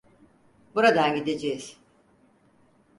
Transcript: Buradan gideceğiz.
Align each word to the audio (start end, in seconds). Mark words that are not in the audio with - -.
Buradan 0.75 1.15
gideceğiz. 1.15 1.79